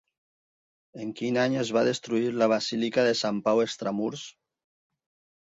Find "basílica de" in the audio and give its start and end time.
2.55-3.13